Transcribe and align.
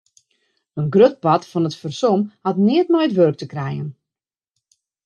In 0.81 0.87
grut 0.93 1.15
part 1.25 1.43
fan 1.51 1.67
it 1.69 1.79
fersom 1.81 2.21
hat 2.45 2.57
neat 2.65 2.87
mei 2.91 3.05
it 3.07 3.15
wurk 3.17 3.37
te 3.39 3.47
krijen. 3.53 3.89